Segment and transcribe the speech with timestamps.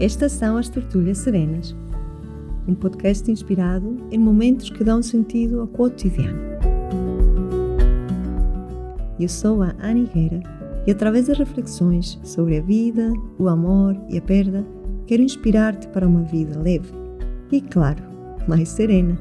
[0.00, 1.76] Estas são as Tertúlias Serenas,
[2.66, 6.40] um podcast inspirado em momentos que dão sentido ao cotidiano.
[9.20, 10.40] Eu sou a Ana Higuera
[10.86, 14.64] e, através de reflexões sobre a vida, o amor e a perda,
[15.06, 16.90] quero inspirar-te para uma vida leve
[17.52, 18.02] e, claro,
[18.48, 19.18] mais serena.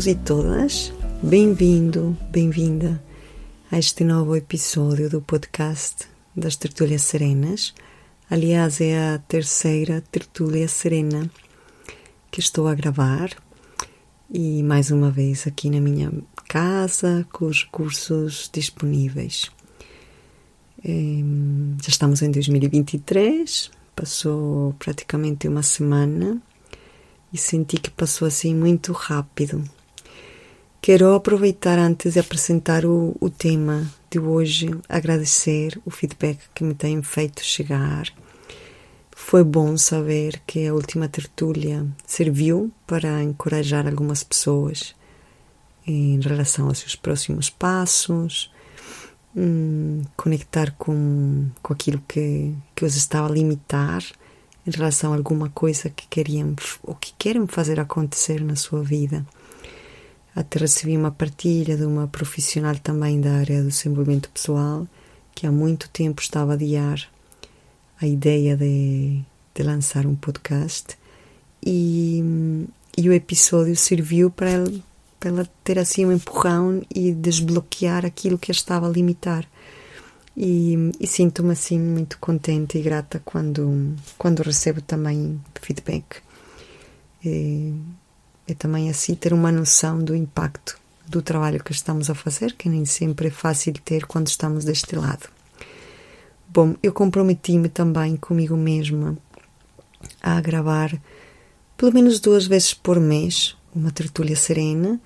[0.00, 3.02] Todos e todas, bem-vindo, bem-vinda
[3.70, 7.74] a este novo episódio do podcast das Tertúlias Serenas.
[8.30, 11.30] Aliás, é a terceira Tertúlia Serena
[12.30, 13.28] que estou a gravar
[14.30, 16.10] e mais uma vez aqui na minha
[16.48, 19.50] casa com os recursos disponíveis.
[20.82, 26.40] Já estamos em 2023, passou praticamente uma semana
[27.30, 29.62] e senti que passou assim muito rápido.
[30.82, 36.72] Quero aproveitar antes de apresentar o, o tema de hoje, agradecer o feedback que me
[36.72, 38.06] têm feito chegar.
[39.10, 44.94] Foi bom saber que a última tertúlia serviu para encorajar algumas pessoas
[45.86, 48.50] em relação aos seus próximos passos,
[49.36, 54.02] hum, conectar com, com aquilo que, que os estava a limitar
[54.66, 59.26] em relação a alguma coisa que queriam ou que querem fazer acontecer na sua vida.
[60.34, 64.86] Até recebi uma partilha de uma profissional também da área do desenvolvimento pessoal
[65.34, 67.08] que há muito tempo estava a adiar
[68.00, 69.20] a ideia de,
[69.54, 70.96] de lançar um podcast
[71.64, 72.22] e,
[72.96, 74.72] e o episódio serviu para ela,
[75.18, 79.46] para ela ter assim um empurrão e desbloquear aquilo que a estava a limitar
[80.36, 86.22] e, e sinto-me assim muito contente e grata quando, quando recebo também feedback.
[87.24, 87.74] E,
[88.50, 92.68] é também assim ter uma noção do impacto do trabalho que estamos a fazer, que
[92.68, 95.28] nem sempre é fácil ter quando estamos deste lado.
[96.48, 99.16] Bom, eu comprometi-me também comigo mesma
[100.22, 101.00] a gravar
[101.76, 105.00] pelo menos duas vezes por mês uma tertúlia serena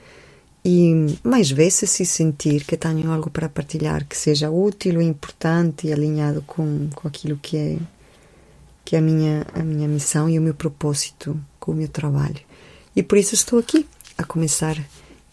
[0.64, 5.92] e mais vezes se sentir que tenho algo para partilhar que seja útil, importante e
[5.92, 7.78] alinhado com, com aquilo que é
[8.84, 12.40] que é a minha a minha missão e o meu propósito com o meu trabalho.
[12.96, 14.76] E por isso estou aqui a começar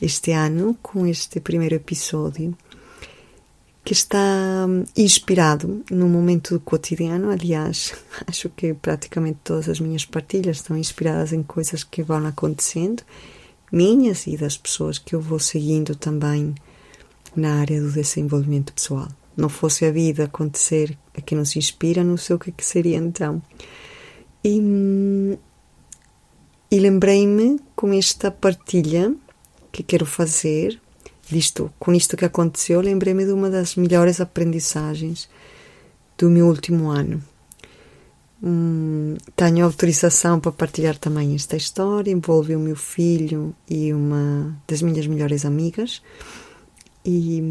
[0.01, 2.57] este ano com este primeiro episódio
[3.83, 7.29] que está inspirado num momento do cotidiano.
[7.29, 7.94] Aliás,
[8.27, 13.03] acho que praticamente todas as minhas partilhas estão inspiradas em coisas que vão acontecendo
[13.72, 16.53] minhas e das pessoas que eu vou seguindo também
[17.35, 19.07] na área do desenvolvimento pessoal.
[19.38, 22.66] Não fosse a vida acontecer a que nos inspira, não sei o que, é que
[22.66, 23.41] seria então.
[24.43, 25.38] E,
[26.72, 29.14] e lembrei-me com esta partilha
[29.72, 30.80] que quero fazer,
[31.30, 35.30] disto, com isto que aconteceu, lembrei-me de uma das melhores aprendizagens
[36.18, 37.22] do meu último ano.
[38.42, 42.09] Hum, tenho autorização para partilhar também esta história.
[42.09, 46.02] Envolve o meu filho e uma das minhas melhores amigas.
[47.06, 47.42] E,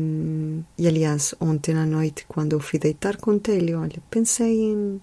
[0.79, 5.01] e aliás, ontem à noite, quando eu fui deitar, contei-lhe: Olha, pensei em,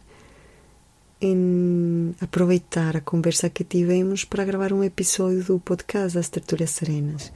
[1.19, 7.31] em aproveitar a conversa que tivemos para gravar um episódio do podcast As Tertúlias Serenas.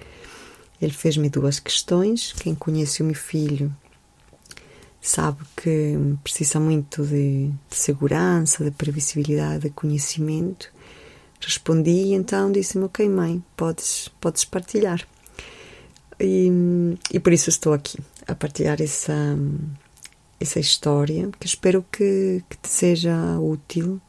[0.81, 2.33] Ele fez-me duas questões.
[2.33, 3.75] Quem conhece o meu filho
[5.01, 10.71] sabe que precisa muito de, de segurança, de previsibilidade, de conhecimento.
[11.39, 15.05] Respondi e então disse-me: Ok, mãe, podes, podes partilhar.
[16.19, 16.51] E,
[17.11, 19.35] e por isso estou aqui a partilhar essa,
[20.41, 24.01] essa história que espero que, que te seja útil.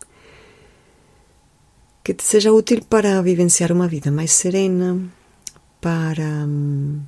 [2.02, 4.98] Que te seja útil para vivenciar uma vida mais serena,
[5.80, 7.00] para um,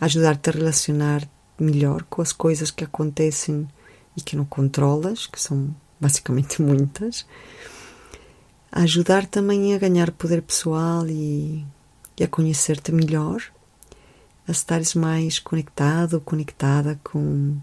[0.00, 1.28] ajudar-te a relacionar
[1.58, 3.68] melhor com as coisas que acontecem
[4.16, 7.26] e que não controlas, que são basicamente muitas,
[8.70, 11.64] ajudar também a ganhar poder pessoal e,
[12.18, 13.42] e a conhecer-te melhor,
[14.48, 17.58] a estares mais conectado, conectada com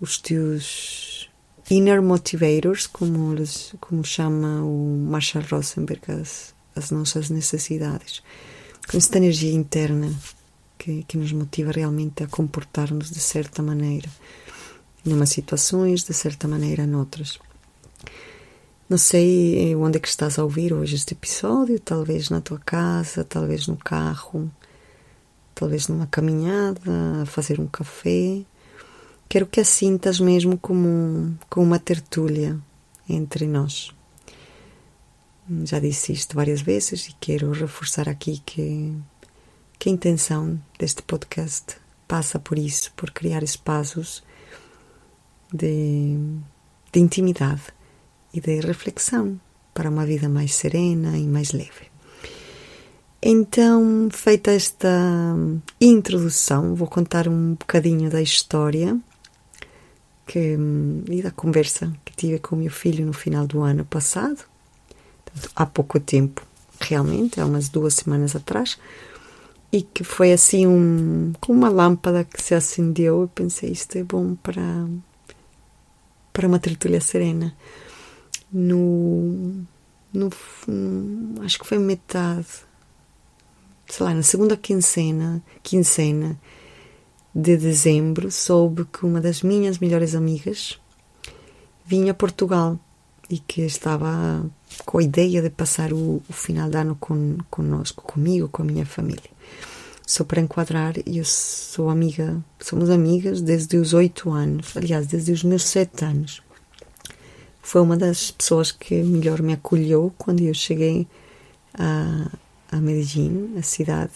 [0.00, 1.28] os teus
[1.70, 8.22] inner motivators, como, eles, como chama o Marshall Rosenberg, as, as nossas necessidades,
[8.88, 10.12] com esta energia interna
[10.78, 14.08] que, que nos motiva realmente a comportar-nos de certa maneira,
[15.04, 17.38] em umas situações, de certa maneira noutras.
[18.88, 23.22] Não sei onde é que estás a ouvir hoje este episódio, talvez na tua casa,
[23.22, 24.50] talvez no carro,
[25.54, 28.42] talvez numa caminhada, a fazer um café,
[29.30, 32.58] quero que a sintas mesmo como, como uma tertúlia
[33.08, 33.94] entre nós.
[35.64, 38.92] Já disse isto várias vezes e quero reforçar aqui que,
[39.78, 41.76] que a intenção deste podcast
[42.08, 44.20] passa por isso, por criar espaços
[45.54, 46.16] de,
[46.92, 47.62] de intimidade
[48.34, 49.40] e de reflexão
[49.72, 51.88] para uma vida mais serena e mais leve.
[53.22, 55.36] Então, feita esta
[55.80, 58.98] introdução, vou contar um bocadinho da história
[60.30, 60.56] que,
[61.08, 64.44] e da conversa que tive com o meu filho no final do ano passado,
[65.56, 66.46] há pouco tempo,
[66.80, 68.78] realmente, há umas duas semanas atrás,
[69.72, 73.22] e que foi assim um, como uma lâmpada que se acendeu.
[73.22, 74.62] Eu pensei, isto é bom para,
[76.32, 77.52] para uma tertúlia serena.
[78.52, 79.64] No,
[80.12, 80.30] no,
[81.44, 82.46] acho que foi metade
[83.88, 86.38] sei lá, na segunda quincena, quincena
[87.34, 90.78] de dezembro, soube que uma das minhas melhores amigas
[91.86, 92.78] vinha a Portugal
[93.28, 94.44] e que estava
[94.84, 98.66] com a ideia de passar o, o final de ano con, conosco, comigo, com a
[98.66, 99.30] minha família.
[100.04, 105.44] Só para enquadrar, eu sou amiga, somos amigas desde os oito anos, aliás, desde os
[105.44, 106.42] meus sete anos.
[107.62, 111.06] Foi uma das pessoas que melhor me acolheu quando eu cheguei
[111.74, 112.28] a,
[112.72, 114.14] a Medellín, a cidade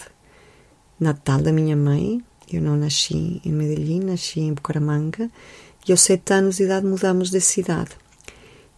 [0.98, 2.20] natal da minha mãe.
[2.54, 5.30] Eu não nasci em Medellín, nasci em Bucaramanga
[5.86, 7.90] e aos sete anos de idade mudamos de cidade.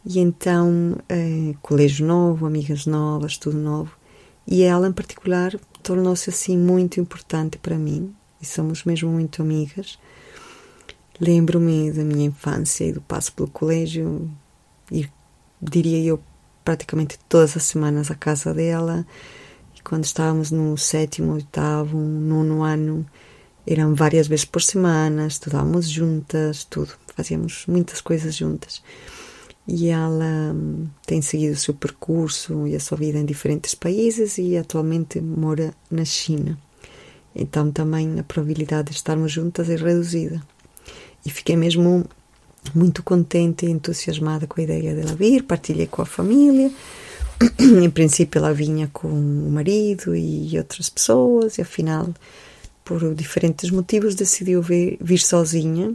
[0.05, 3.91] E então, eh, colégio novo, amigas novas, tudo novo.
[4.47, 9.99] E ela, em particular, tornou-se assim muito importante para mim e somos mesmo muito amigas.
[11.21, 14.31] Lembro-me da minha infância e do passo pelo colégio,
[14.93, 15.09] e
[15.61, 16.21] diria eu
[16.65, 19.07] praticamente todas as semanas à casa dela
[19.87, 23.07] quando estávamos no sétimo, oitavo, nono ano,
[23.67, 28.83] eram várias vezes por semana, estudávamos juntas, tudo, fazíamos muitas coisas juntas.
[29.67, 34.39] E ela hum, tem seguido o seu percurso e a sua vida em diferentes países
[34.39, 36.57] e atualmente mora na China.
[37.35, 40.41] Então também a probabilidade de estarmos juntas é reduzida.
[41.25, 42.05] E fiquei mesmo
[42.73, 46.71] muito contente e entusiasmada com a ideia dela vir, partilhei com a família
[47.61, 52.09] em princípio ela vinha com o marido e outras pessoas e afinal
[52.87, 55.93] por diferentes motivos decidiu vir, vir sozinha.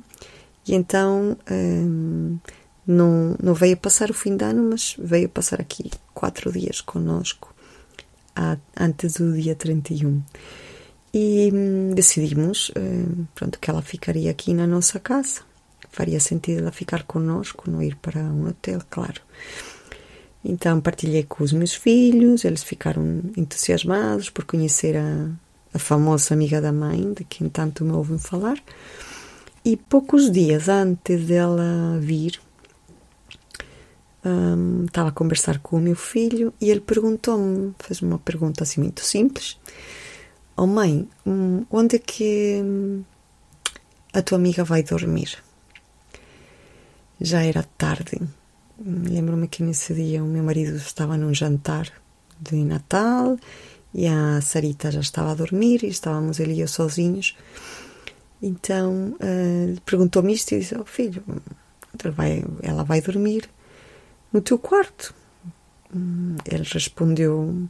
[0.67, 2.37] E então hum,
[2.85, 7.55] não, não veio passar o fim de ano mas veio passar aqui quatro dias conosco
[8.77, 10.21] antes do dia 31
[11.13, 15.41] e hum, decidimos hum, pronto, que ela ficaria aqui na nossa casa.
[15.89, 19.21] Faria sentido ela ficar conosco não ir para um hotel, claro.
[20.43, 25.29] Então partilhei com os meus filhos, eles ficaram entusiasmados por conhecer a,
[25.73, 28.57] a famosa amiga da mãe, de quem tanto me ouvem falar.
[29.63, 32.39] E poucos dias antes dela vir,
[34.25, 38.81] um, estava a conversar com o meu filho e ele perguntou-me, fez uma pergunta assim
[38.81, 39.57] muito simples:
[40.57, 43.03] Oh mãe, hum, onde é que hum,
[44.13, 45.37] a tua amiga vai dormir?
[47.19, 48.19] Já era tarde
[48.83, 51.87] Lembro-me que nesse dia o meu marido estava num jantar
[52.39, 53.37] de Natal
[53.93, 57.35] e a Sarita já estava a dormir e estávamos ele e eu sozinhos.
[58.41, 61.23] Então uh, perguntou-me isto e disse: oh, Filho,
[62.63, 63.49] ela vai, dormir
[64.31, 65.13] no teu quarto.
[65.93, 67.67] Hum, ele respondeu: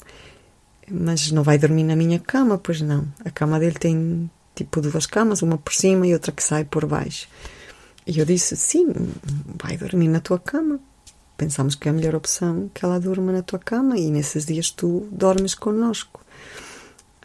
[0.90, 2.58] Mas não vai dormir na minha cama?
[2.58, 3.08] Pois não.
[3.26, 6.86] A cama dele tem tipo duas camas, uma por cima e outra que sai por
[6.86, 7.28] baixo.
[8.06, 8.94] E eu disse: Sim,
[9.62, 10.80] vai dormir na tua cama
[11.42, 14.70] pensamos que é a melhor opção que ela durma na tua cama e nesses dias
[14.70, 16.24] tu dormes connosco.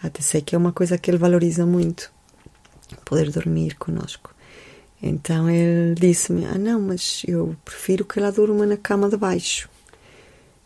[0.02, 2.10] Até sei que é uma coisa que ele valoriza muito,
[3.04, 4.34] poder dormir conosco.
[5.02, 9.68] Então ele disse-me: Ah, não, mas eu prefiro que ela durma na cama de baixo.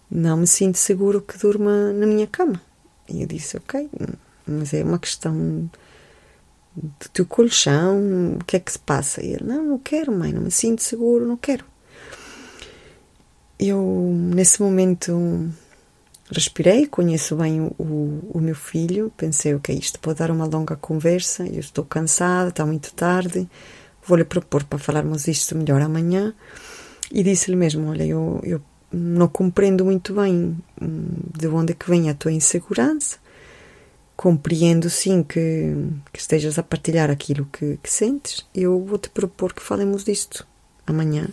[0.08, 2.62] Não me sinto seguro que durma na minha cama.
[3.08, 3.90] E eu disse: Ok,
[4.46, 5.68] mas é uma questão
[6.76, 9.20] do teu colchão, o que é que se passa?
[9.20, 11.64] E ele: Não, não quero, mãe, não me sinto seguro, não quero
[13.60, 15.52] eu, nesse momento,
[16.32, 20.76] respirei, conheço bem o, o, o meu filho, pensei, ok, isto pode dar uma longa
[20.76, 23.46] conversa, eu estou cansada, está muito tarde,
[24.02, 26.32] vou-lhe propor para falarmos isto melhor amanhã.
[27.12, 31.90] E disse-lhe mesmo, olha, eu, eu não compreendo muito bem hum, de onde é que
[31.90, 33.18] vem a tua insegurança,
[34.16, 35.74] compreendo sim que,
[36.12, 40.46] que estejas a partilhar aquilo que, que sentes, eu vou-te propor que falemos disto
[40.86, 41.28] amanhã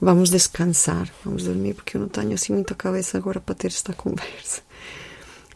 [0.00, 3.92] vamos descansar, vamos dormir, porque eu não tenho assim muita cabeça agora para ter esta
[3.94, 4.62] conversa.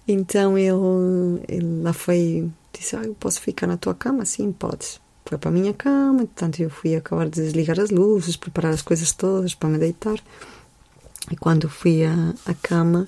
[0.06, 4.25] Então ele, ele lá foi, disse: ah, Eu posso ficar na tua cama?
[4.25, 8.37] Sim, podes, foi para a minha cama, portanto eu fui acabar de desligar as luzes,
[8.37, 10.18] preparar as coisas todas para me deitar.
[11.30, 13.06] E quando fui à, à cama,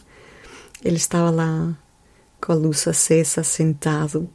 [0.84, 1.76] ele estava lá
[2.40, 4.28] com a luz acesa, sentado,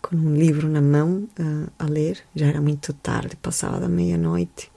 [0.00, 2.18] com um livro na mão uh, a ler.
[2.34, 4.69] Já era muito tarde, passava da meia-noite.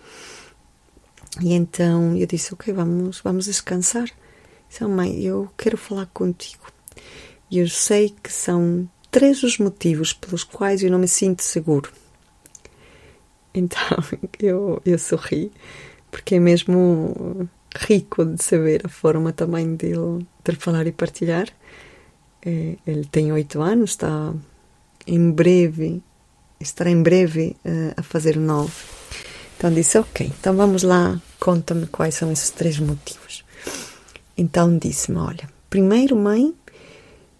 [1.41, 4.09] E então eu disse: Ok, vamos, vamos descansar.
[4.69, 6.65] Disse, mãe, eu quero falar contigo.
[7.49, 11.91] E eu sei que são três os motivos pelos quais eu não me sinto seguro.
[13.53, 13.79] Então
[14.41, 15.51] eu, eu sorri,
[16.09, 21.47] porque é mesmo rico de saber a forma também dele de falar e partilhar.
[22.45, 24.33] É, ele tem oito anos, está
[25.07, 26.01] em breve,
[26.59, 28.92] estará em breve uh, a fazer nove.
[29.63, 33.45] Então disse: Ok, então vamos lá, conta-me quais são esses três motivos.
[34.37, 36.53] Então disse-me: Olha, primeiro, mãe,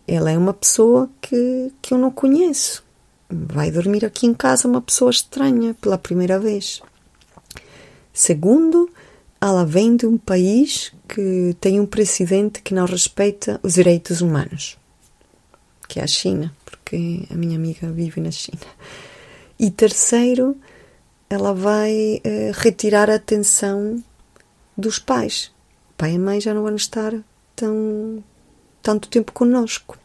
[0.08, 2.82] ela é uma pessoa que, que eu não conheço.
[3.30, 6.82] Vai dormir aqui em casa uma pessoa estranha pela primeira vez.
[8.14, 8.90] Segundo,
[9.42, 14.78] ela vem de um país que tem um presidente que não respeita os direitos humanos,
[15.90, 18.62] que é a China, porque a minha amiga vive na China.
[19.60, 20.56] E terceiro,
[21.34, 24.04] ela vai eh, retirar a atenção
[24.78, 25.52] dos pais.
[25.92, 27.14] O pai e mãe já não vão estar
[27.56, 28.24] tão,
[28.82, 29.98] tanto tempo conosco.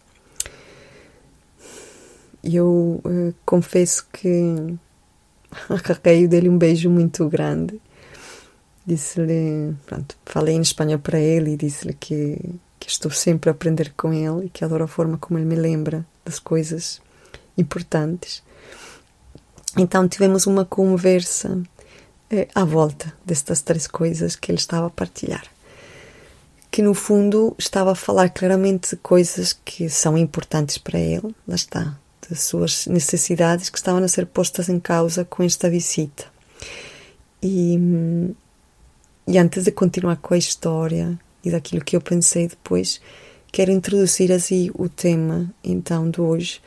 [2.42, 4.76] Eu eh, confesso que
[5.68, 7.80] arranquei dele um beijo muito grande
[8.88, 12.38] Disse-lhe, pronto, falei em espanhol para ele e disse-lhe que,
[12.80, 15.56] que estou sempre a aprender com ele e que adoro a forma como ele me
[15.56, 16.98] lembra das coisas
[17.58, 18.42] importantes.
[19.76, 21.62] Então tivemos uma conversa
[22.30, 25.44] eh, à volta destas três coisas que ele estava a partilhar.
[26.70, 31.54] Que no fundo estava a falar claramente de coisas que são importantes para ele, lá
[31.54, 31.98] está,
[32.28, 36.26] das suas necessidades que estavam a ser postas em causa com esta visita.
[37.42, 37.78] E,
[39.26, 43.00] e antes de continuar com a história e daquilo que eu pensei depois,
[43.50, 46.60] quero introduzir assim o tema então de hoje,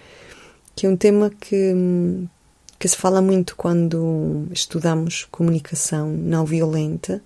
[0.75, 1.73] que é um tema que,
[2.81, 7.21] que se fala muito quando estudamos comunicação não violenta.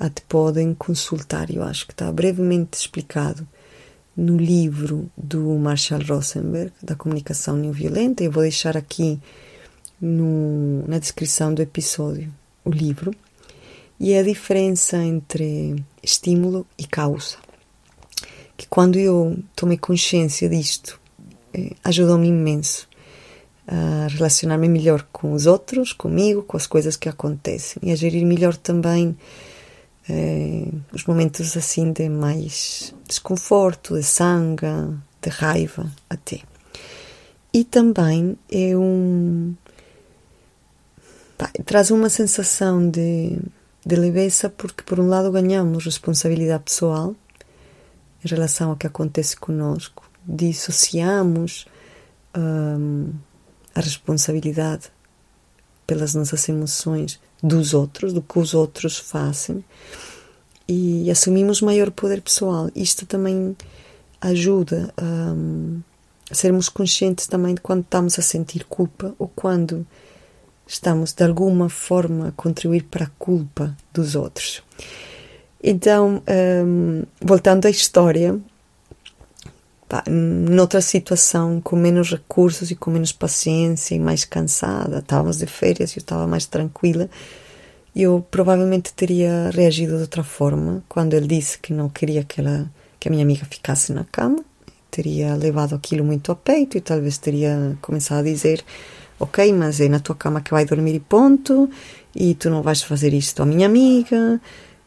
[0.00, 3.46] Até podem consultar, eu acho que está brevemente explicado
[4.16, 8.24] no livro do Marshall Rosenberg, da comunicação não violenta.
[8.24, 9.20] Eu vou deixar aqui
[10.00, 12.32] no, na descrição do episódio
[12.64, 13.14] o livro
[14.00, 17.36] e é a diferença entre estímulo e causa.
[18.56, 20.98] Que quando eu tomei consciência disto,
[21.52, 22.87] eh, ajudou-me imenso
[23.68, 28.26] a relacionar-me melhor com os outros, comigo, com as coisas que acontecem e a gerir
[28.26, 29.16] melhor também
[30.08, 34.66] eh, os momentos assim de mais desconforto, de sangue,
[35.20, 36.40] de raiva até.
[37.52, 39.54] E também é um.
[41.64, 43.38] Traz uma sensação de
[43.88, 47.16] de leveza porque, por um lado, ganhamos responsabilidade pessoal
[48.22, 51.66] em relação ao que acontece conosco, dissociamos
[52.36, 53.12] hum,
[53.78, 54.90] a responsabilidade
[55.86, 59.64] pelas nossas emoções dos outros, do que os outros fazem,
[60.66, 62.70] e assumimos maior poder pessoal.
[62.74, 63.56] Isto também
[64.20, 65.80] ajuda hum,
[66.30, 69.86] a sermos conscientes também de quando estamos a sentir culpa ou quando
[70.66, 74.62] estamos de alguma forma a contribuir para a culpa dos outros.
[75.62, 76.22] Então,
[76.66, 78.38] um, voltando à história,
[79.88, 85.46] pá, noutra situação, com menos recursos e com menos paciência e mais cansada, estávamos de
[85.46, 87.08] férias e eu estava mais tranquila,
[87.96, 92.70] eu provavelmente teria reagido de outra forma quando ele disse que não queria que, ela,
[93.00, 94.44] que a minha amiga ficasse na cama.
[94.90, 98.64] Teria levado aquilo muito a peito e talvez teria começado a dizer
[99.18, 101.68] ok, mas é na tua cama que vai dormir e ponto,
[102.14, 104.40] e tu não vais fazer isto à minha amiga,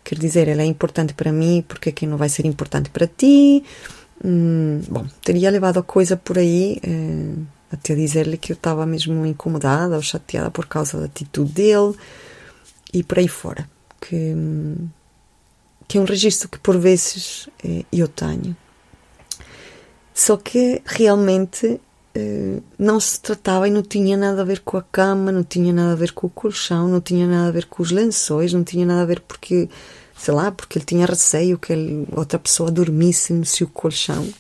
[0.03, 3.08] quer dizer, ela é importante para mim, porque é que não vai ser importante para
[3.08, 3.63] ti?
[4.23, 7.35] Hum, bom, teria levado a coisa por aí, eh,
[7.71, 11.95] até dizer-lhe que eu estava mesmo incomodada ou chateada por causa da atitude dele,
[12.93, 13.67] e por aí fora,
[13.99, 14.35] que,
[15.87, 18.55] que é um registro que por vezes eh, eu tenho.
[20.13, 21.79] Só que realmente
[22.13, 25.71] eh, não se tratava e não tinha nada a ver com a cama, não tinha
[25.73, 28.63] nada a ver com o colchão, não tinha nada a ver com os lençóis, não
[28.63, 29.69] tinha nada a ver porque,
[30.21, 34.31] sei lá, porque ele tinha receio que ele, outra pessoa dormisse no seu colchão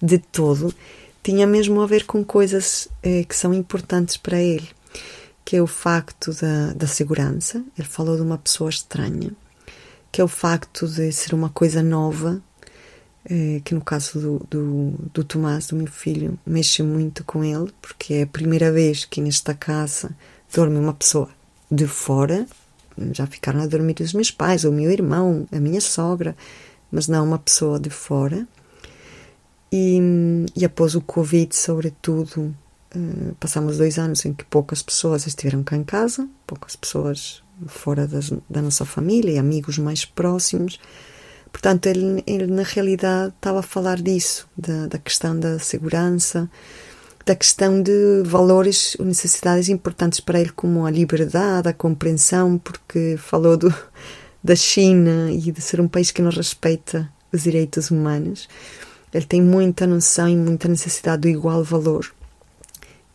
[0.00, 0.74] de todo.
[1.22, 4.68] Tinha mesmo a ver com coisas eh, que são importantes para ele,
[5.42, 7.64] que é o facto da, da segurança.
[7.78, 9.30] Ele falou de uma pessoa estranha,
[10.10, 12.42] que é o facto de ser uma coisa nova
[13.24, 17.72] eh, que no caso do, do, do Tomás, do meu filho, mexe muito com ele,
[17.80, 20.14] porque é a primeira vez que nesta casa
[20.54, 21.30] dorme uma pessoa
[21.70, 22.46] de fora,
[23.12, 26.36] já ficaram a dormir os meus pais, o meu irmão, a minha sogra,
[26.90, 28.46] mas não uma pessoa de fora.
[29.72, 29.98] E,
[30.54, 32.54] e após o Covid, sobretudo,
[32.94, 38.06] uh, passamos dois anos em que poucas pessoas estiveram cá em casa, poucas pessoas fora
[38.06, 40.78] das, da nossa família e amigos mais próximos.
[41.50, 46.50] Portanto, ele, ele na realidade estava a falar disso, da, da questão da segurança,
[47.24, 53.16] da questão de valores ou necessidades importantes para ele, como a liberdade, a compreensão, porque
[53.16, 53.72] falou do,
[54.42, 58.48] da China e de ser um país que não respeita os direitos humanos.
[59.12, 62.12] Ele tem muita noção e muita necessidade do igual valor.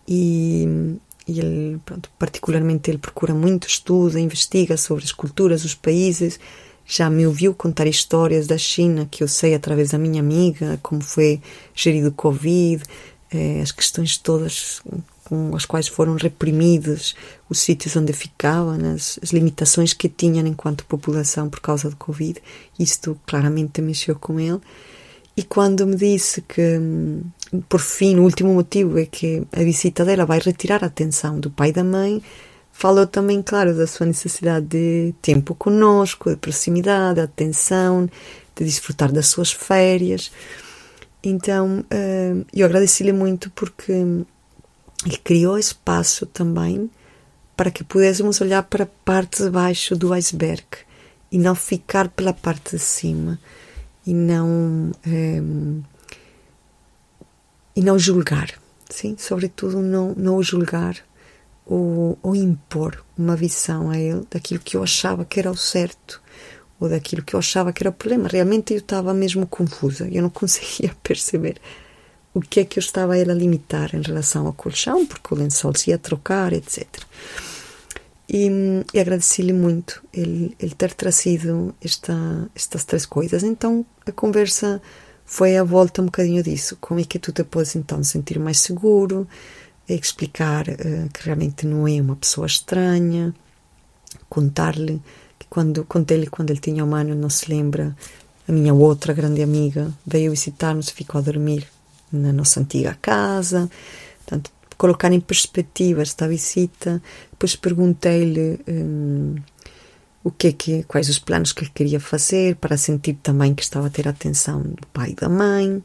[0.07, 0.97] E,
[1.27, 6.39] e ele, pronto, particularmente, ele procura muito estudo, investiga sobre as culturas, os países.
[6.85, 11.01] Já me ouviu contar histórias da China que eu sei através da minha amiga, como
[11.01, 11.41] foi
[11.75, 12.83] gerido o Covid,
[13.61, 14.81] as questões todas
[15.27, 17.13] com as quais foram reprimidos
[17.49, 22.41] os sítios onde ficavam, as, as, limitações que tinham enquanto população por causa do Covid.
[22.79, 24.61] Isto claramente mexeu com ele.
[25.35, 26.79] E quando me disse que,
[27.67, 31.51] por fim, o último motivo é que a visita dela vai retirar a atenção do
[31.51, 32.23] pai e da mãe,
[32.71, 38.09] falou também, claro, da sua necessidade de tempo conosco, de proximidade, de atenção,
[38.55, 40.31] de desfrutar das suas férias.
[41.29, 46.89] Então, uh, eu agradeci-lhe muito porque ele criou espaço também
[47.55, 50.63] para que pudéssemos olhar para a parte de baixo do iceberg
[51.29, 53.37] e não ficar pela parte de cima
[54.05, 55.41] e não um, eh,
[57.75, 58.53] e não julgar,
[58.89, 60.95] sim, sobretudo não não julgar
[61.65, 66.21] ou, ou impor uma visão a ele daquilo que eu achava que era o certo
[66.79, 68.27] ou daquilo que eu achava que era o problema.
[68.27, 71.59] Realmente eu estava mesmo confusa, eu não conseguia perceber
[72.33, 75.73] o que é que eu estava a limitar em relação ao colchão, porque o lençol
[75.75, 76.85] se ia trocar, etc.
[78.29, 78.47] E,
[78.93, 82.13] e agradeci-lhe muito ele, ele, ter trazido esta,
[82.53, 83.41] estas três coisas.
[83.41, 84.81] Então a conversa
[85.25, 86.77] foi a volta um bocadinho disso.
[86.79, 89.27] Como é que tu te podes então sentir mais seguro,
[89.89, 93.33] explicar uh, que realmente não é uma pessoa estranha,
[94.29, 95.01] contar-lhe
[95.49, 97.95] quando contei-lhe quando ele tinha um ano, não se lembra,
[98.47, 101.67] a minha outra grande amiga veio visitar-nos e ficou a dormir
[102.11, 103.69] na nossa antiga casa.
[104.19, 107.01] Portanto, colocar em perspectiva esta visita.
[107.31, 109.35] Depois perguntei-lhe hum,
[110.23, 113.63] o que é que, quais os planos que ele queria fazer para sentir também que
[113.63, 115.83] estava a ter a atenção do pai e da mãe.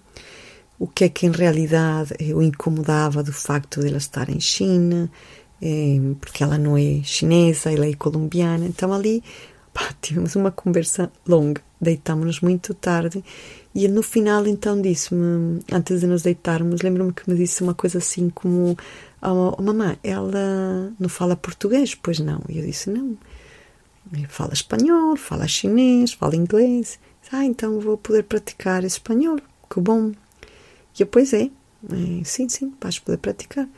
[0.79, 5.11] O que é que em realidade o incomodava do facto de ela estar em China,
[5.61, 8.67] eh, porque ela não é chinesa, ela é colombiana.
[8.67, 9.23] Então ali
[9.73, 13.25] Pá, tivemos uma conversa longa, deitámos-nos muito tarde
[13.75, 17.99] e no final então disse-me, antes de nos deitarmos, lembro-me que me disse uma coisa
[17.99, 18.77] assim como
[19.23, 21.95] oh, oh, mamãe, ela não fala português?
[21.95, 22.43] Pois não.
[22.49, 23.17] E eu disse, não.
[24.29, 26.99] Fala espanhol, fala chinês, fala inglês.
[27.31, 29.39] Ah, então vou poder praticar espanhol.
[29.71, 30.13] Que bom.
[30.99, 31.49] E eu, pois é
[32.25, 33.69] sim, sim, vais poder praticar.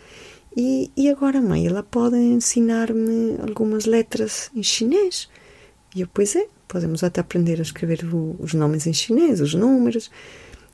[0.57, 5.28] E, e agora, mãe, ela pode ensinar-me algumas letras em chinês.
[5.94, 9.54] E eu, pois é, podemos até aprender a escrever o, os nomes em chinês, os
[9.54, 10.11] números.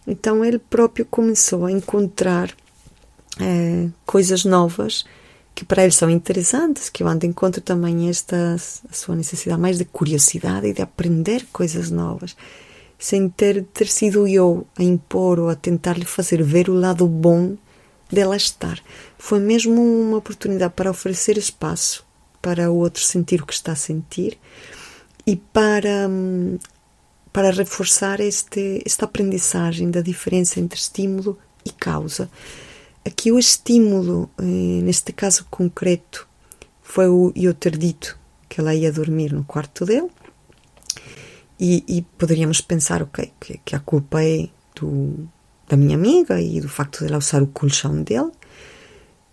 [0.06, 2.50] Então ele próprio começou a encontrar
[3.38, 5.04] é, coisas novas
[5.54, 9.76] que para ele são interessantes, que vão de encontro também esta a sua necessidade mais
[9.76, 12.34] de curiosidade e de aprender coisas novas,
[12.98, 17.06] sem ter, ter sido eu a impor ou a tentar lhe fazer ver o lado
[17.06, 17.56] bom
[18.10, 18.80] dela estar.
[19.18, 22.06] Foi mesmo uma oportunidade para oferecer espaço
[22.40, 24.38] para o outro sentir o que está a sentir
[25.26, 26.08] e para,
[27.32, 32.30] para reforçar este, esta aprendizagem da diferença entre estímulo e causa.
[33.04, 36.28] Aqui o estímulo, eh, neste caso concreto,
[36.82, 40.10] foi o eu ter dito que ela ia dormir no quarto dele
[41.58, 45.28] e, e poderíamos pensar, ok, que, que, a culpa é do,
[45.68, 48.30] da minha amiga e do facto de ela usar o colchão dele,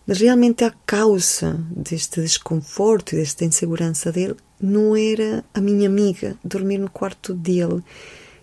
[0.05, 6.35] mas realmente a causa deste desconforto e desta insegurança dele não era a minha amiga
[6.43, 7.83] dormir no quarto dele.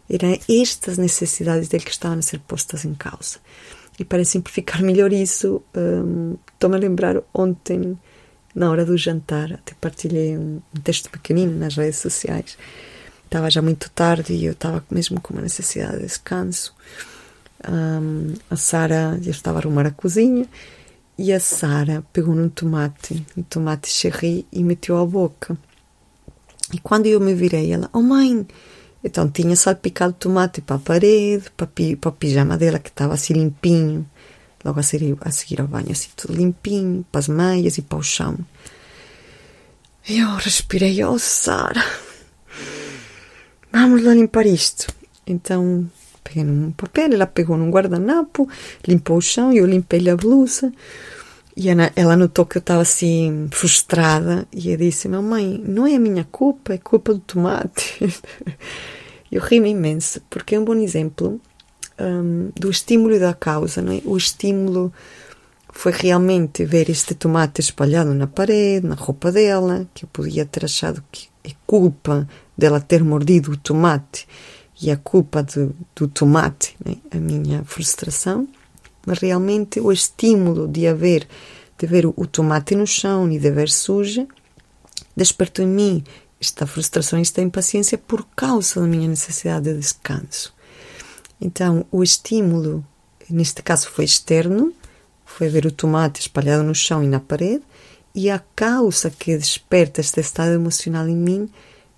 [0.09, 3.39] Eram estas necessidades dele que estavam a ser postas em causa.
[3.99, 7.99] E para simplificar melhor isso, um, estou-me a lembrar ontem,
[8.55, 12.57] na hora do jantar, até partilhei um, um texto pequenino nas redes sociais.
[13.25, 16.75] Estava já muito tarde e eu estava mesmo com uma necessidade de descanso.
[17.69, 20.47] Um, a Sara já estava a arrumar a cozinha
[21.17, 25.57] e a Sara pegou num tomate, um tomate cherry, e meteu à boca.
[26.73, 28.47] E quando eu me virei, ela, oh mãe,
[29.03, 31.69] então tinha salpicado tomate para a parede, para,
[32.01, 34.09] para o pijama dela que estava assim limpinho,
[34.65, 37.99] logo a seguir, a seguir ao banho, assim tudo limpinho, para as meias e para
[37.99, 38.39] o chão.
[40.09, 41.85] E eu respirei, oh Sara,
[43.71, 44.87] vamos lá limpar isto.
[45.27, 45.89] Então
[46.23, 48.49] peguei num papel, ela pegou num guardanapo,
[48.87, 50.73] limpou o chão e eu limpei a blusa.
[51.57, 56.01] E ela notou que eu estava assim frustrada e eu disse: Mamãe, não é a
[56.01, 57.99] minha culpa, é culpa do tomate.
[59.31, 61.41] eu ri-me imenso, porque é um bom exemplo
[61.99, 63.81] um, do estímulo da causa.
[63.81, 64.01] Não é?
[64.05, 64.93] O estímulo
[65.73, 70.65] foi realmente ver este tomate espalhado na parede, na roupa dela, que eu podia ter
[70.65, 74.27] achado que é culpa dela ter mordido o tomate
[74.81, 77.17] e a culpa do, do tomate, é?
[77.17, 78.49] a minha frustração
[79.07, 81.27] mas realmente o estímulo de haver
[81.79, 84.27] de ver o tomate no chão e de ver suja
[85.17, 86.05] despertou em mim
[86.41, 90.55] esta frustração, esta impaciência por causa da minha necessidade de descanso.
[91.41, 92.85] Então, o estímulo,
[93.29, 94.73] neste caso, foi externo,
[95.25, 97.63] foi ver o tomate espalhado no chão e na parede,
[98.15, 101.51] e a causa que desperta este estado emocional em mim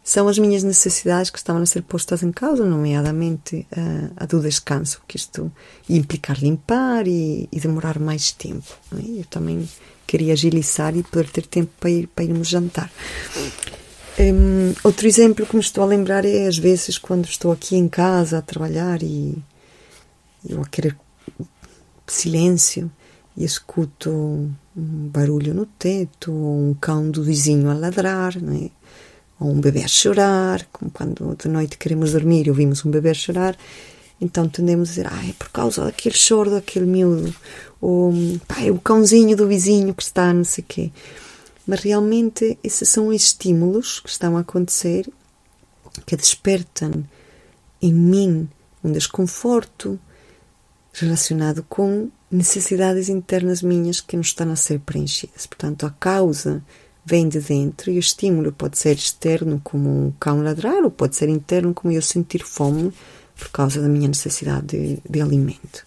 [0.07, 4.41] são as minhas necessidades que estavam a ser postas em causa, nomeadamente a, a do
[4.41, 5.51] descanso, que isto
[5.89, 8.73] ia implicar limpar e, e demorar mais tempo.
[8.93, 9.21] É?
[9.21, 9.69] Eu também
[10.07, 12.89] queria agilizar e poder ter tempo para, ir, para irmos jantar.
[14.17, 17.89] Um, outro exemplo que me estou a lembrar é às vezes quando estou aqui em
[17.89, 19.37] casa a trabalhar e
[20.49, 20.97] eu a querer
[22.07, 22.89] silêncio
[23.37, 28.71] e escuto um barulho no teto ou um cão do vizinho a ladrar, não é?
[29.39, 33.13] Ou um bebê a chorar, como quando de noite queremos dormir e ouvimos um bebê
[33.15, 33.57] chorar,
[34.21, 37.35] então tendemos a dizer, ah, é por causa daquele choro daquele miúdo,
[37.81, 38.13] ou
[38.49, 40.91] pá, é o cãozinho do vizinho que está não sei quê.
[41.67, 45.09] Mas realmente esses são estímulos que estão a acontecer
[46.07, 47.05] que despertam
[47.81, 48.49] em mim
[48.83, 49.99] um desconforto
[50.93, 55.47] relacionado com necessidades internas minhas que não estão a ser preenchidas.
[55.47, 56.63] Portanto, a causa
[57.07, 61.15] vem de dentro e o estímulo pode ser externo, como um cão ladrar, ou pode
[61.15, 62.93] ser interno, como eu sentir fome
[63.37, 65.87] por causa da minha necessidade de, de alimento.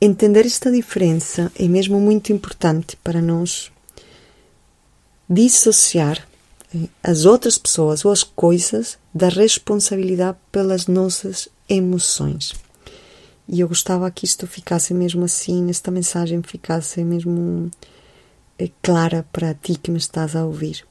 [0.00, 3.70] Entender esta diferença é mesmo muito importante para nós
[5.30, 6.26] dissociar
[6.74, 12.52] eh, as outras pessoas ou as coisas da responsabilidade pelas nossas emoções.
[13.48, 17.70] E eu gostava que isto ficasse mesmo assim, esta mensagem ficasse mesmo
[18.66, 20.84] clara para ti que me estás a ouvir.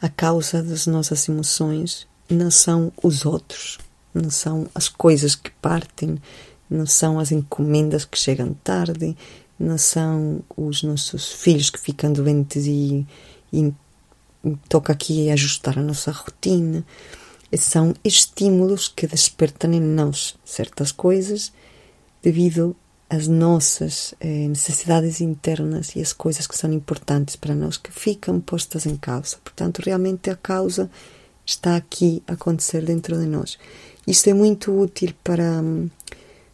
[0.00, 3.78] A causa das nossas emoções não são os outros,
[4.14, 6.20] não são as coisas que partem,
[6.70, 9.16] não são as encomendas que chegam tarde,
[9.58, 13.06] não são os nossos filhos que ficam doentes e,
[13.52, 13.74] e
[14.68, 16.84] toca aqui ajustar a nossa rotina.
[17.58, 21.52] São estímulos que despertam em nós certas coisas
[22.22, 22.76] devido
[23.10, 28.38] as nossas eh, necessidades internas e as coisas que são importantes para nós que ficam
[28.40, 29.36] postas em causa.
[29.42, 30.88] Portanto, realmente a causa
[31.44, 33.58] está aqui a acontecer dentro de nós.
[34.06, 35.90] Isto é muito útil para hum,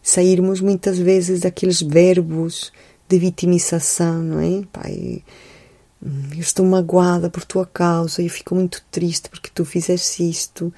[0.03, 2.73] sairmos muitas vezes daqueles verbos
[3.07, 4.65] de vitimização, não é?
[4.73, 5.23] Pai,
[6.03, 10.73] hum, eu estou magoada por tua causa, eu fico muito triste porque tu fizeste isto.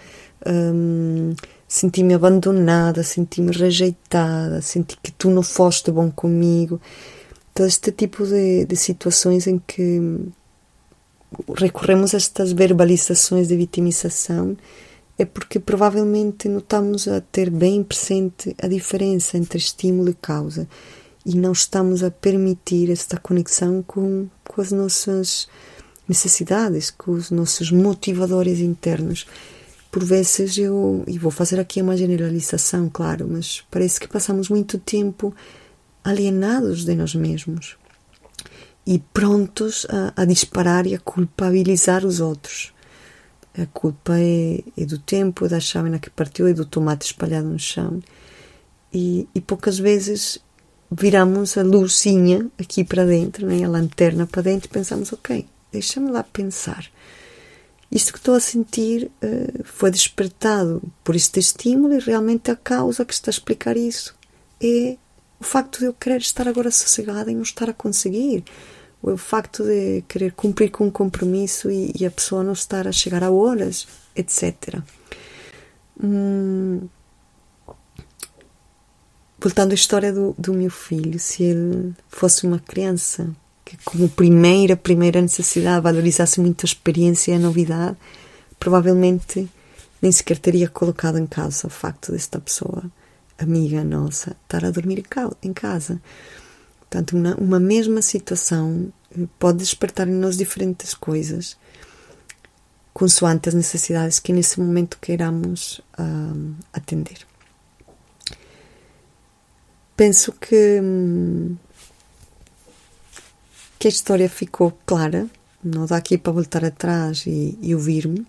[0.44, 1.34] Hum,
[1.68, 6.80] senti-me abandonada, senti-me rejeitada, senti que tu não foste bom comigo.
[7.54, 10.00] Todo este tipo de, de situações em que
[11.54, 14.56] recorremos a estas verbalizações de vitimização
[15.18, 20.66] é porque provavelmente não estamos a ter bem presente a diferença entre estímulo e causa
[21.26, 25.48] e não estamos a permitir esta conexão com, com as nossas
[26.08, 29.26] necessidades, com os nossos motivadores internos
[29.98, 34.78] por vezes eu, e vou fazer aqui uma generalização, claro, mas parece que passamos muito
[34.78, 35.34] tempo
[36.04, 37.76] alienados de nós mesmos
[38.86, 42.72] e prontos a, a disparar e a culpabilizar os outros.
[43.60, 47.48] A culpa é, é, do tempo, é da chávena que partiu, é do tomate espalhado
[47.48, 48.00] no chão.
[48.94, 50.38] E, e poucas vezes
[50.92, 56.08] viramos a luzinha aqui para dentro, né, a lanterna para dentro e pensamos: ok, deixa-me
[56.08, 56.88] lá pensar
[57.90, 63.04] isto que estou a sentir uh, foi despertado por este estímulo e realmente a causa
[63.04, 64.14] que está a explicar isso
[64.62, 64.96] é
[65.40, 68.44] o facto de eu querer estar agora sossegada e não estar a conseguir.
[69.02, 72.52] Ou é o facto de querer cumprir com um compromisso e, e a pessoa não
[72.52, 74.82] estar a chegar a horas, etc.
[76.02, 76.88] Hum,
[79.38, 83.30] voltando à história do, do meu filho, se ele fosse uma criança
[83.68, 87.98] que como primeira, primeira necessidade valorizasse muito a experiência e a novidade,
[88.58, 89.46] provavelmente
[90.00, 92.84] nem sequer teria colocado em causa o facto desta pessoa,
[93.38, 95.04] amiga nossa, estar a dormir
[95.42, 96.00] em casa.
[96.78, 98.90] Portanto, uma, uma mesma situação,
[99.38, 101.58] pode despertar em nós diferentes coisas,
[102.94, 107.18] consoante as necessidades que nesse momento queiramos uh, atender.
[109.94, 110.80] Penso que,
[113.78, 115.28] que a história ficou clara,
[115.62, 118.26] não dá aqui para voltar atrás e, e ouvir-me.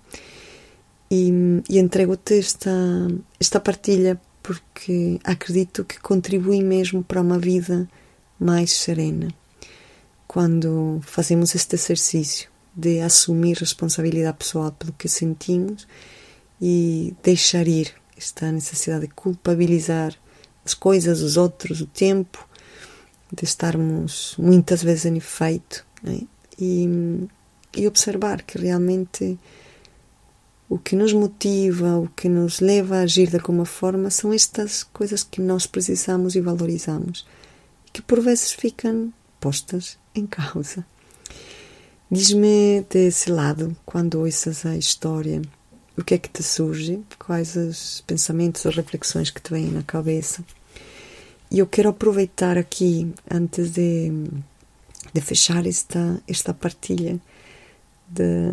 [1.11, 1.31] E,
[1.69, 2.71] e entrego-te esta,
[3.39, 7.89] esta partilha porque acredito que contribui mesmo para uma vida
[8.39, 9.27] mais serena
[10.27, 15.87] quando fazemos este exercício de assumir responsabilidade pessoal pelo que sentimos
[16.61, 20.13] e deixar ir esta necessidade de culpabilizar
[20.63, 22.47] as coisas, os outros, o tempo,
[23.31, 26.21] de estarmos muitas vezes em efeito né?
[26.59, 26.87] e,
[27.75, 29.37] e observar que realmente
[30.67, 34.83] o que nos motiva, o que nos leva a agir de alguma forma são estas
[34.83, 37.25] coisas que nós precisamos e valorizamos
[37.91, 40.85] que por vezes ficam postas em causa.
[42.11, 45.41] Diz-me desse lado, quando ouças a história,
[45.97, 47.03] o que é que te surge?
[47.19, 50.43] Quais os pensamentos ou reflexões que te vêm na cabeça?
[51.51, 54.11] E eu quero aproveitar aqui, antes de,
[55.13, 57.19] de fechar esta, esta partilha,
[58.07, 58.51] de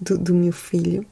[0.00, 1.06] do, do meu filho,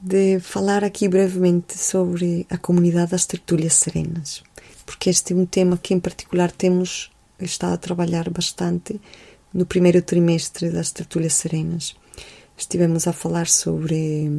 [0.00, 4.42] de falar aqui brevemente sobre a comunidade das tertúlias serenas,
[4.84, 9.00] porque este é um tema que em particular temos estado a trabalhar bastante
[9.52, 11.96] no primeiro trimestre das tertúlias serenas.
[12.56, 14.30] Estivemos a falar sobre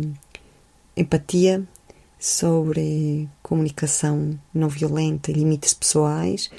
[0.95, 1.63] empatia,
[2.19, 6.49] sobre comunicação não violenta e limites pessoais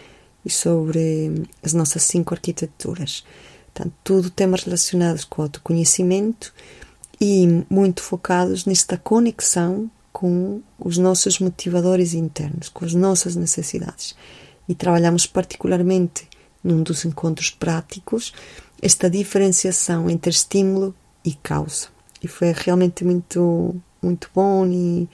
[0.44, 3.24] e sobre as nossas cinco arquiteturas.
[3.72, 6.52] Portanto, tudo temas relacionados com o autoconhecimento,
[7.20, 14.14] e muito focados nesta conexão com os nossos motivadores internos, com as nossas necessidades.
[14.68, 16.28] E trabalhamos particularmente
[16.62, 18.32] num dos encontros práticos
[18.82, 21.88] esta diferenciação entre estímulo e causa.
[22.22, 25.08] E foi realmente muito, muito bom e,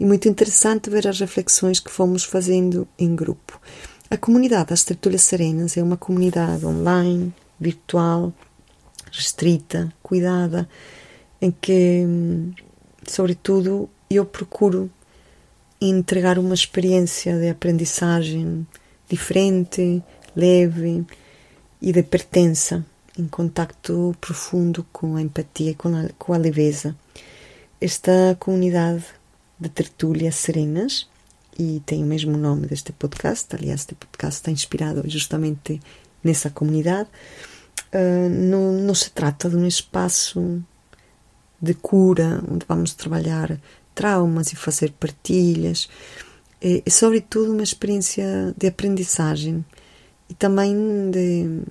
[0.00, 3.60] e muito interessante ver as reflexões que fomos fazendo em grupo.
[4.08, 8.32] A comunidade das Tertulhas Serenas é uma comunidade online, virtual,
[9.12, 10.66] restrita, cuidada,
[11.40, 12.02] em que,
[13.06, 14.90] sobretudo, eu procuro
[15.78, 18.66] entregar uma experiência de aprendizagem
[19.06, 20.02] diferente,
[20.34, 21.04] leve
[21.80, 22.84] e de pertença,
[23.18, 26.96] em contacto profundo com a empatia e com a, com a leveza.
[27.80, 29.19] Esta comunidade
[29.60, 31.08] de tertúlias serenas,
[31.58, 35.80] e tem o mesmo nome deste podcast, aliás, este podcast está inspirado justamente
[36.24, 37.08] nessa comunidade,
[37.92, 40.62] uh, não, não se trata de um espaço
[41.60, 43.60] de cura, onde vamos trabalhar
[43.94, 45.88] traumas e fazer partilhas.
[46.60, 49.64] É, é sobretudo uma experiência de aprendizagem
[50.28, 51.62] e também de,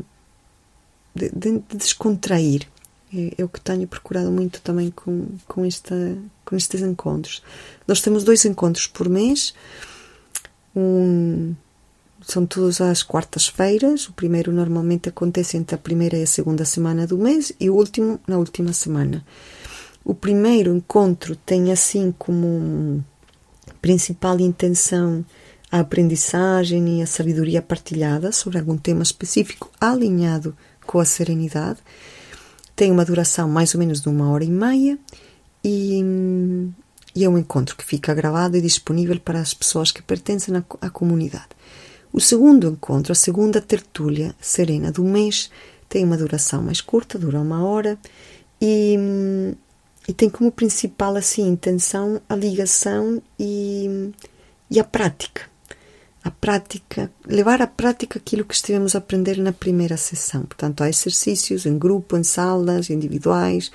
[1.16, 2.68] de, de descontrair.
[3.14, 5.96] É, é, o que tenho procurado muito também com, com, esta,
[6.46, 7.42] com estes encontros.
[7.88, 9.54] Nós temos dois encontros por mês.
[10.76, 11.56] Um,
[12.22, 14.08] são todas as quartas-feiras.
[14.08, 17.76] O primeiro normalmente acontece entre a primeira e a segunda semana do mês e o
[17.76, 19.26] último na última semana.
[20.04, 23.04] O primeiro encontro tem assim como
[23.82, 25.26] principal intenção
[25.72, 31.80] a aprendizagem e a sabedoria partilhada sobre algum tema específico alinhado com a serenidade.
[32.80, 34.98] Tem uma duração mais ou menos de uma hora e meia
[35.62, 36.02] e,
[37.14, 40.64] e é um encontro que fica gravado e disponível para as pessoas que pertencem à,
[40.80, 41.50] à comunidade.
[42.14, 45.52] O segundo encontro, a segunda tertúlia serena do mês,
[45.90, 48.00] tem uma duração mais curta, dura uma hora
[48.62, 48.98] e
[50.08, 54.10] e tem como principal assim intenção a ligação e,
[54.72, 55.49] e a prática.
[56.30, 60.44] A prática, levar à prática aquilo que estivemos a aprender na primeira sessão.
[60.44, 63.72] Portanto, há exercícios em grupo, em salas, individuais,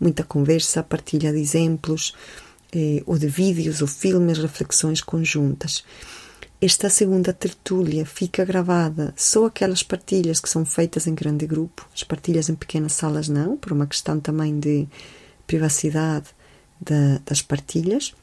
[0.00, 2.14] muita conversa, partilha de exemplos,
[2.74, 5.84] eh, ou de vídeos ou filmes, reflexões conjuntas.
[6.58, 12.02] Esta segunda tertúlia fica gravada só aquelas partilhas que são feitas em grande grupo, as
[12.02, 14.88] partilhas em pequenas salas não, por uma questão também de
[15.46, 16.28] privacidade
[17.26, 18.14] das partilhas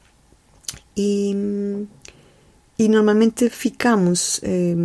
[0.96, 1.86] e,
[2.80, 4.76] e normalmente ficamos eh,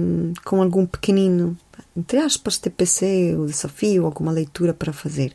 [0.44, 1.57] com algum pequenino,
[1.96, 5.35] entre aspas, TPC, o desafio, alguma leitura para fazer.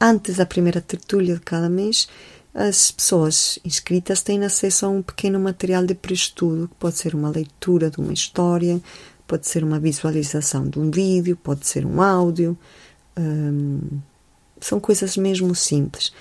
[0.00, 2.08] Antes da primeira tertúlia de cada mês,
[2.54, 7.30] as pessoas inscritas têm acesso a um pequeno material de pré-estudo, que pode ser uma
[7.30, 8.80] leitura de uma história,
[9.26, 12.56] pode ser uma visualização de um vídeo, pode ser um áudio.
[13.18, 13.80] Hum,
[14.60, 16.12] são coisas mesmo simples.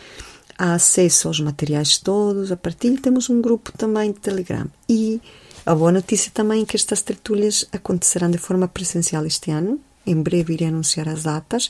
[0.58, 3.00] Há acesso aos materiais todos, a partilha.
[3.02, 4.67] Temos um grupo também de Telegram.
[4.89, 5.22] E
[5.65, 10.21] a boa notícia também é que estas tertúlias acontecerão de forma presencial este ano, Em
[10.21, 11.69] breve irei anunciar as datas.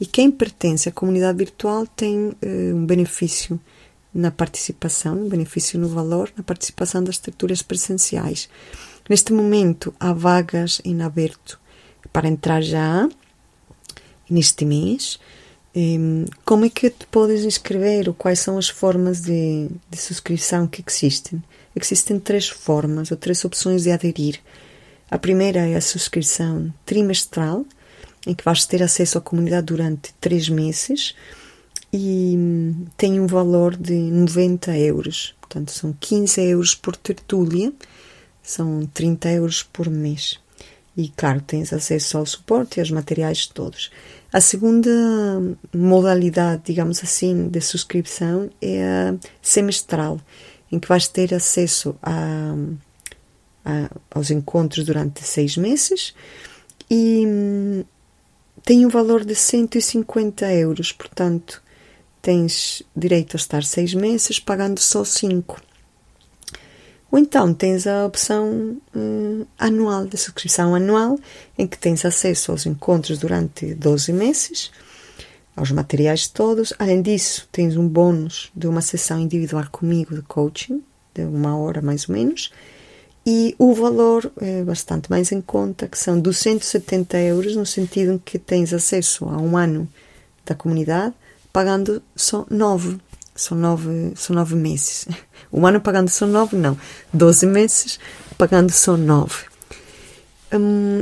[0.00, 2.36] E quem pertence à comunidade virtual tem uh,
[2.74, 3.58] um benefício
[4.14, 8.48] na participação, um benefício no valor, na participação das estruturas presenciais.
[9.08, 11.58] Neste momento há vagas em aberto
[12.12, 13.08] para entrar já
[14.28, 15.18] neste mês.
[16.44, 20.84] Como é que te podes inscrever ou quais são as formas de, de subscrição que
[20.86, 21.42] existem?
[21.74, 24.40] Existem três formas ou três opções de aderir.
[25.10, 27.64] A primeira é a subscrição trimestral,
[28.26, 31.14] em que vais ter acesso à comunidade durante três meses
[31.92, 35.34] e hum, tem um valor de 90 euros.
[35.40, 37.72] Portanto, são 15 euros por tertúlia,
[38.42, 40.40] são 30 euros por mês.
[40.96, 43.90] E, claro, tens acesso ao suporte e aos materiais todos.
[44.32, 44.90] A segunda
[45.74, 50.20] modalidade, digamos assim, de subscrição é a semestral,
[50.72, 52.54] em que vais ter acesso a,
[53.64, 56.14] a, aos encontros durante seis meses
[56.90, 57.84] e hum,
[58.64, 61.62] tem um valor de 150 euros, portanto,
[62.20, 65.60] tens direito a estar seis meses pagando só cinco.
[67.10, 71.18] Ou então tens a opção uh, anual, de subscrição anual,
[71.58, 74.70] em que tens acesso aos encontros durante 12 meses,
[75.56, 76.72] aos materiais todos.
[76.78, 80.82] Além disso, tens um bônus de uma sessão individual comigo de coaching,
[81.14, 82.50] de uma hora mais ou menos,
[83.24, 88.18] e o valor é bastante mais em conta, que são 270 euros, no sentido em
[88.18, 89.88] que tens acesso a um ano
[90.44, 91.14] da comunidade,
[91.52, 92.98] pagando só 9
[93.34, 95.06] são nove, são nove meses.
[95.54, 96.78] Um ano pagando só nove, não.
[97.12, 98.00] Doze meses
[98.38, 99.44] pagando só nove.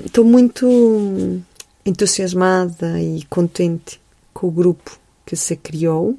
[0.05, 1.41] Estou hum, muito
[1.87, 4.00] entusiasmada e contente
[4.41, 6.19] com o grupo que se criou,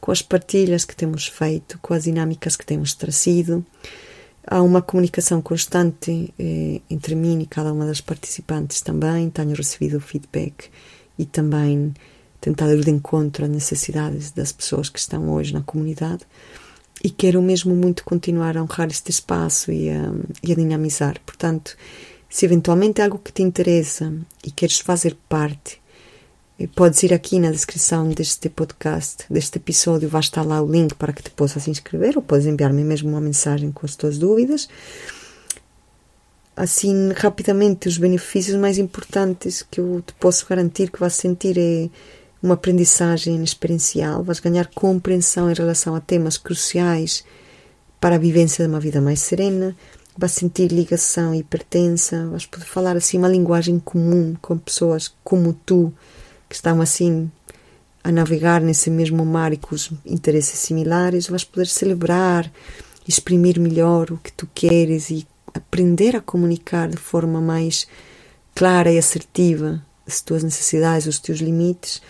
[0.00, 3.64] com as partilhas que temos feito, com as dinâmicas que temos trazido.
[4.44, 9.30] Há uma comunicação constante eh, entre mim e cada uma das participantes também.
[9.30, 10.70] Tenho recebido feedback
[11.16, 11.94] e também
[12.40, 16.26] tentar ir de encontro às necessidades das pessoas que estão hoje na comunidade
[17.00, 21.20] e quero mesmo muito continuar a honrar este espaço e a, e a dinamizar.
[21.24, 21.76] Portanto,
[22.28, 24.12] se eventualmente é algo que te interessa
[24.44, 25.80] e queres fazer parte,
[26.66, 31.12] podes ir aqui na descrição deste podcast, deste episódio, vai estar lá o link para
[31.12, 34.68] que te possas inscrever ou podes enviar-me mesmo uma mensagem com as tuas dúvidas.
[36.54, 41.88] Assim, rapidamente, os benefícios mais importantes que eu te posso garantir que vais sentir é
[42.42, 47.24] uma aprendizagem experiencial, vais ganhar compreensão em relação a temas cruciais
[48.00, 49.76] para a vivência de uma vida mais serena,
[50.18, 55.52] vais sentir ligação e pertença, vais poder falar assim uma linguagem comum com pessoas como
[55.52, 55.92] tu,
[56.52, 57.32] que estão assim
[58.04, 62.52] a navegar nesse mesmo mar e com interesses similares, vais poder celebrar,
[63.08, 67.88] exprimir melhor o que tu queres e aprender a comunicar de forma mais
[68.54, 72.02] clara e assertiva as tuas necessidades, os teus limites.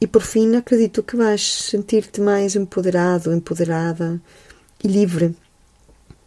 [0.00, 4.20] E por fim, acredito que vais sentir-te mais empoderado, empoderada
[4.82, 5.36] e livre,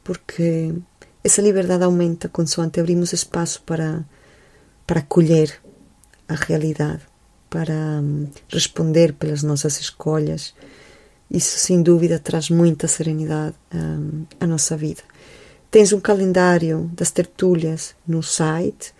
[0.06, 0.74] porque
[1.22, 4.06] essa liberdade aumenta consoante abrimos espaço para,
[4.88, 5.62] para acolher
[6.30, 7.11] a realidade,
[7.52, 10.56] para um, responder pelas nossas escolhas.
[11.30, 15.04] Isso, sem dúvida, traz muita serenidade um, à nossa vida.
[15.70, 18.92] Tens um calendário das tertúlias no site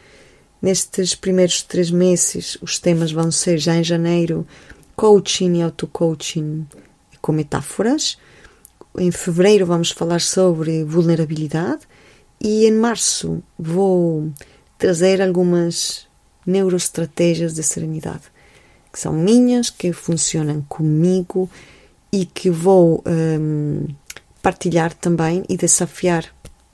[0.62, 4.46] Nestes primeiros três meses, os temas vão ser já em janeiro
[4.96, 6.68] coaching e auto-coaching
[7.20, 8.20] com metáforas.
[8.96, 11.82] Em fevereiro vamos falar sobre vulnerabilidade
[12.40, 14.32] e em março vou
[14.78, 16.08] trazer algumas
[16.46, 18.31] neuroestratégias de serenidade
[18.92, 21.50] que são minhas, que funcionam comigo
[22.12, 23.88] e que vou um,
[24.42, 26.26] partilhar também e desafiar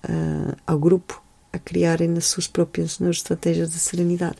[0.03, 1.21] uh, ao grupo
[1.53, 4.38] a criarem as suas próprias estratégias de serenidade.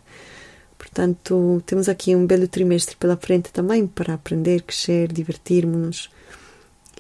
[0.78, 6.10] Portanto, temos aqui um belo trimestre pela frente também para aprender, crescer, divertirmos-nos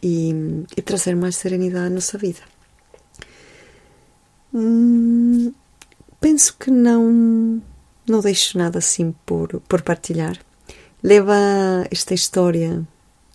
[0.01, 2.41] e, e, trazer mais serenidade à nossa vida.
[4.53, 5.53] Hum,
[6.19, 7.61] penso que não,
[8.07, 10.38] não deixo nada assim por, por partilhar.
[11.04, 11.36] Leva
[11.91, 12.84] esta história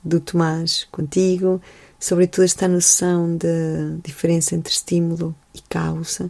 [0.02, 1.62] do Tomás contigo,
[1.98, 6.28] sobretudo esta noção de diferença entre estímulo e causa.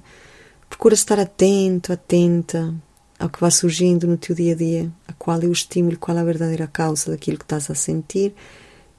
[0.68, 2.74] Procura estar atento, atenta
[3.18, 6.18] ao que vai surgindo no teu dia a dia, a qual é o estímulo, qual
[6.18, 8.34] é a verdadeira causa daquilo que estás a sentir.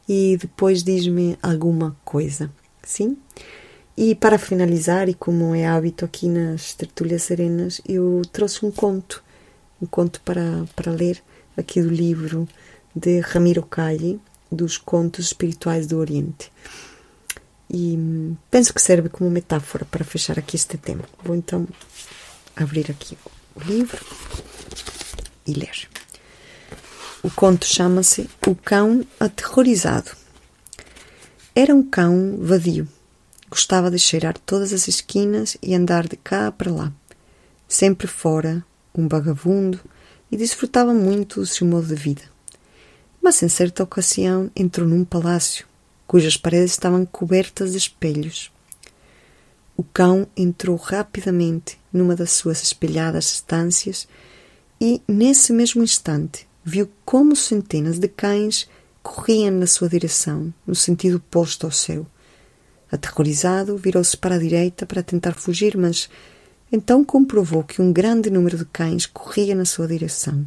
[0.10, 2.50] E depois diz-me alguma coisa,
[2.82, 3.16] sim?
[3.96, 9.24] E para finalizar, e como é hábito aqui nas tertúlias serenas, eu trouxe um conto,
[9.80, 11.22] um conto para, para ler
[11.58, 12.48] aqui do livro
[12.96, 14.20] de Ramiro Calle,
[14.52, 16.52] dos Contos Espirituais do Oriente.
[17.70, 17.98] E
[18.52, 21.04] penso que serve como metáfora para fechar aqui este tema.
[21.24, 21.68] Vou então
[22.56, 23.18] abrir aqui
[23.56, 24.06] o livro
[25.48, 25.90] e ler.
[27.24, 30.12] O conto chama-se O Cão Aterrorizado.
[31.56, 32.88] Era um cão vadio.
[33.50, 36.92] Gostava de cheirar todas as esquinas e andar de cá para lá.
[37.68, 39.80] Sempre fora, um vagabundo,
[40.34, 42.24] e desfrutava muito do seu modo de vida.
[43.22, 45.68] Mas em certa ocasião entrou num palácio,
[46.08, 48.52] cujas paredes estavam cobertas de espelhos.
[49.78, 54.08] O cão entrou rapidamente numa das suas espelhadas estâncias
[54.82, 58.68] e, nesse mesmo instante, viu como centenas de cães
[59.04, 62.08] corriam na sua direção, no sentido oposto ao seu.
[62.92, 66.10] Aterrorizado, virou-se para a direita para tentar fugir, mas
[66.74, 70.44] então comprovou que um grande número de cães corria na sua direção.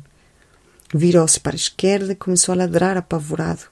[0.93, 3.63] Virou-se para a esquerda e começou a ladrar apavorado.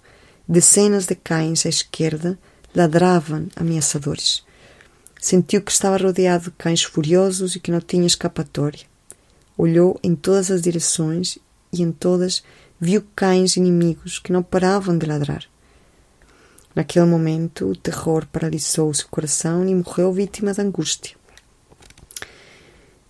[0.46, 2.38] Dezenas de cães à esquerda
[2.72, 4.44] ladravam ameaçadores.
[5.20, 8.86] Sentiu que estava rodeado de cães furiosos e que não tinha escapatória.
[9.58, 11.38] Olhou em todas as direções
[11.72, 12.44] e em todas
[12.80, 15.42] viu cães inimigos que não paravam de ladrar.
[16.72, 21.16] Naquele momento, o terror paralisou seu coração e morreu vítima da angústia.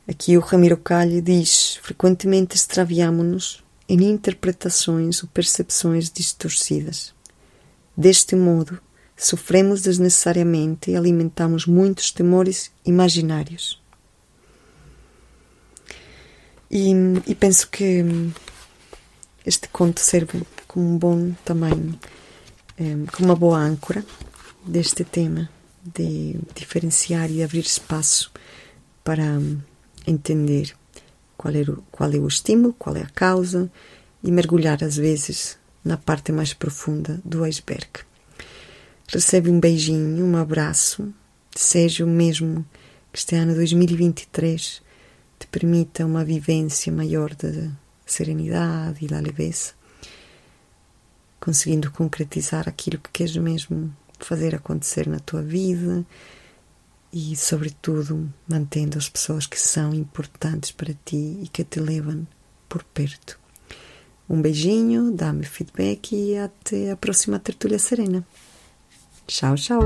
[0.07, 7.15] Aqui o Ramiro Calho diz: frequentemente extraviamo-nos em interpretações ou percepções distorcidas.
[7.97, 8.79] Deste modo,
[9.17, 13.83] sofremos desnecessariamente e alimentamos muitos temores imaginários.
[16.71, 16.93] E,
[17.27, 18.05] e, penso que
[19.47, 21.99] este conto serve como um bom também,
[22.81, 24.05] um, como uma boa âncora
[24.67, 25.49] deste tema
[25.85, 28.33] de diferenciar e abrir espaço
[29.05, 29.39] para
[30.07, 30.75] entender
[31.37, 33.71] qual é, o, qual é o estímulo, qual é a causa
[34.23, 37.89] e mergulhar às vezes na parte mais profunda do iceberg.
[39.09, 41.13] Recebe um beijinho, um abraço,
[41.55, 42.65] seja o mesmo
[43.13, 44.83] que este ano 2023
[45.39, 47.71] te permita uma vivência maior de
[48.07, 49.73] serenidade e da leveza,
[51.39, 56.05] conseguindo concretizar aquilo que queres mesmo fazer acontecer na tua vida
[57.15, 62.27] e, sobretudo, mantendo as pessoas que são importantes para ti e que te levam
[62.69, 63.39] por perto.
[64.29, 68.27] Um beijinho, dá-me feedback e até a próxima tertúlia serena.
[69.29, 69.83] Tchau, tchau.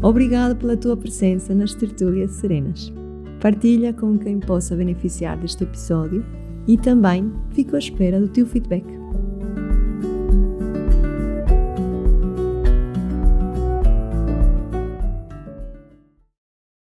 [0.00, 2.92] Obrigada pela tua presença nas tertúlias serenas.
[3.40, 6.24] Partilha com quem possa beneficiar deste episódio
[6.68, 8.99] e também fico à espera do teu feedback.